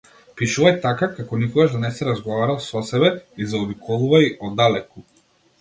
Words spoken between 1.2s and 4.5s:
никогаш да не си разговарал со себе и заобиколувај